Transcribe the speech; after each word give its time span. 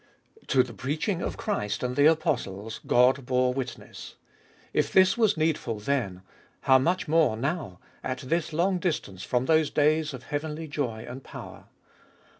8. 0.41 0.47
To 0.47 0.63
the 0.63 0.73
preaching 0.73 1.21
of 1.21 1.37
Christ 1.37 1.83
and 1.83 1.95
the 1.95 2.07
apostles 2.07 2.79
God 2.87 3.23
bore 3.27 3.53
witness. 3.53 4.15
If 4.73 4.91
this 4.91 5.15
was 5.15 5.37
needful 5.37 5.77
then, 5.77 6.23
how 6.61 6.79
much 6.79 7.07
more 7.07 7.37
now, 7.37 7.77
at 8.03 8.17
this 8.21 8.51
long 8.51 8.79
distance 8.79 9.21
from 9.21 9.45
those 9.45 9.69
days 9.69 10.11
of 10.15 10.23
heauenly 10.29 10.67
joy 10.71 11.05
and 11.07 11.23
power. 11.23 11.65